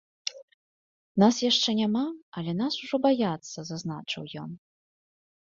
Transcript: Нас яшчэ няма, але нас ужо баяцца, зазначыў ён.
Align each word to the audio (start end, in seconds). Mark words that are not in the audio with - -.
Нас 1.23 1.35
яшчэ 1.51 1.69
няма, 1.81 2.03
але 2.41 2.51
нас 2.63 2.73
ужо 2.83 2.95
баяцца, 3.05 3.57
зазначыў 3.71 4.23
ён. 4.47 4.51